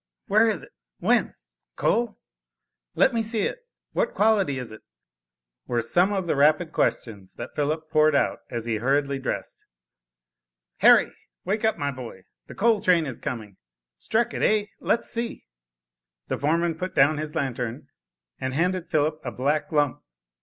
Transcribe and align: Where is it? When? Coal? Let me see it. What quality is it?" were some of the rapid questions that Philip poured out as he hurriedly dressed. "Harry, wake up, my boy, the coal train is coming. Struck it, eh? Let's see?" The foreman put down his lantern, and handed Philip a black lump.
Where 0.25 0.47
is 0.47 0.63
it? 0.63 0.71
When? 0.97 1.35
Coal? 1.75 2.17
Let 2.95 3.13
me 3.13 3.21
see 3.21 3.41
it. 3.41 3.59
What 3.93 4.15
quality 4.15 4.57
is 4.57 4.71
it?" 4.71 4.81
were 5.67 5.79
some 5.83 6.11
of 6.11 6.25
the 6.25 6.35
rapid 6.35 6.71
questions 6.71 7.35
that 7.35 7.53
Philip 7.55 7.87
poured 7.91 8.15
out 8.15 8.39
as 8.49 8.65
he 8.65 8.77
hurriedly 8.77 9.19
dressed. 9.19 9.63
"Harry, 10.79 11.13
wake 11.45 11.63
up, 11.63 11.77
my 11.77 11.91
boy, 11.91 12.23
the 12.47 12.55
coal 12.55 12.81
train 12.81 13.05
is 13.05 13.19
coming. 13.19 13.57
Struck 13.99 14.33
it, 14.33 14.41
eh? 14.41 14.65
Let's 14.79 15.07
see?" 15.11 15.45
The 16.29 16.37
foreman 16.39 16.79
put 16.79 16.95
down 16.95 17.19
his 17.19 17.35
lantern, 17.35 17.89
and 18.39 18.55
handed 18.55 18.89
Philip 18.89 19.21
a 19.23 19.29
black 19.31 19.71
lump. 19.71 20.01